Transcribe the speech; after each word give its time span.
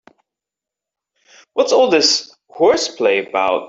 What's 1.53 1.73
all 1.73 1.89
this 1.91 2.35
horseplay 2.49 3.25
about? 3.27 3.59